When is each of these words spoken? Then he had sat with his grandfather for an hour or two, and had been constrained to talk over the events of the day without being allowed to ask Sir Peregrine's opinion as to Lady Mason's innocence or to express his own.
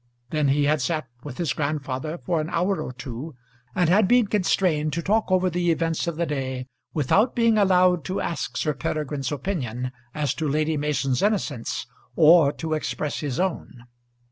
Then 0.31 0.47
he 0.47 0.63
had 0.63 0.81
sat 0.81 1.05
with 1.23 1.37
his 1.37 1.53
grandfather 1.53 2.17
for 2.17 2.41
an 2.41 2.49
hour 2.49 2.81
or 2.81 2.91
two, 2.91 3.35
and 3.75 3.87
had 3.87 4.07
been 4.07 4.25
constrained 4.25 4.93
to 4.93 5.03
talk 5.03 5.31
over 5.31 5.47
the 5.47 5.69
events 5.69 6.07
of 6.07 6.15
the 6.15 6.25
day 6.25 6.65
without 6.91 7.35
being 7.35 7.55
allowed 7.59 8.03
to 8.05 8.19
ask 8.19 8.57
Sir 8.57 8.73
Peregrine's 8.73 9.31
opinion 9.31 9.91
as 10.15 10.33
to 10.33 10.49
Lady 10.49 10.75
Mason's 10.75 11.21
innocence 11.21 11.85
or 12.15 12.51
to 12.51 12.73
express 12.73 13.19
his 13.19 13.39
own. 13.39 13.83